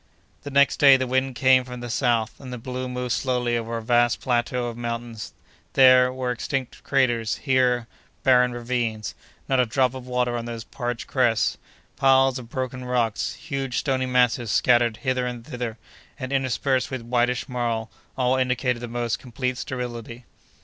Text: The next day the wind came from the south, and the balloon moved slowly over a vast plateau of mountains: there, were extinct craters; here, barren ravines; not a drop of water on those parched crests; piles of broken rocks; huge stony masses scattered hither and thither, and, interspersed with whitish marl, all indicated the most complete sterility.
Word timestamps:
The 0.41 0.49
next 0.49 0.77
day 0.77 0.97
the 0.97 1.05
wind 1.05 1.35
came 1.35 1.63
from 1.63 1.81
the 1.81 1.87
south, 1.91 2.39
and 2.39 2.51
the 2.51 2.57
balloon 2.57 2.91
moved 2.93 3.11
slowly 3.11 3.55
over 3.55 3.77
a 3.77 3.83
vast 3.83 4.19
plateau 4.19 4.65
of 4.65 4.75
mountains: 4.75 5.31
there, 5.73 6.11
were 6.11 6.31
extinct 6.31 6.83
craters; 6.83 7.35
here, 7.35 7.85
barren 8.23 8.51
ravines; 8.51 9.13
not 9.47 9.59
a 9.59 9.65
drop 9.67 9.93
of 9.93 10.07
water 10.07 10.35
on 10.35 10.45
those 10.45 10.63
parched 10.63 11.05
crests; 11.05 11.59
piles 11.97 12.39
of 12.39 12.49
broken 12.49 12.83
rocks; 12.83 13.35
huge 13.35 13.77
stony 13.77 14.07
masses 14.07 14.49
scattered 14.49 14.97
hither 15.05 15.27
and 15.27 15.45
thither, 15.45 15.77
and, 16.17 16.33
interspersed 16.33 16.89
with 16.89 17.03
whitish 17.03 17.47
marl, 17.47 17.91
all 18.17 18.37
indicated 18.37 18.79
the 18.79 18.87
most 18.87 19.19
complete 19.19 19.55
sterility. 19.55 20.25